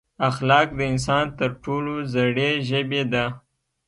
[0.29, 3.25] اخلاق د انسان تر ټولو زړې ژبې ده.